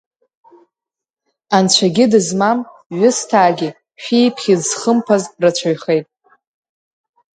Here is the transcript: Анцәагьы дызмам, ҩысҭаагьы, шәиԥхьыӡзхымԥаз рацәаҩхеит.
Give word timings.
Анцәагьы 1.55 2.05
дызмам, 2.11 2.59
ҩысҭаагьы, 2.97 3.69
шәиԥхьыӡзхымԥаз 4.01 5.23
рацәаҩхеит. 5.41 6.05